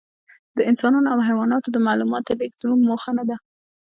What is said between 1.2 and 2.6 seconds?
حیواناتو د معلوماتو لېږد